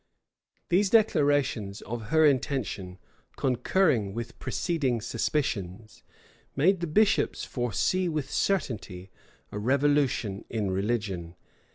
[0.69, 2.97] []These declarations of her intention,
[3.35, 6.01] concurring with preceding suspicions,
[6.55, 9.11] made the bishops foresee with certainty
[9.51, 11.35] a revolution in religion.